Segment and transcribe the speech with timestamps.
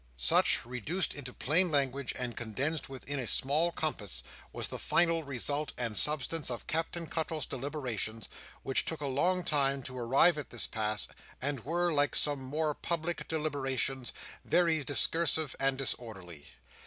[0.17, 5.73] Such, reduced into plain language, and condensed within a small compass, was the final result
[5.77, 8.27] and substance of Captain Cuttle's deliberations:
[8.63, 11.07] which took a long time to arrive at this pass,
[11.39, 14.11] and were, like some more public deliberations,
[14.43, 16.47] very discursive and disorderly.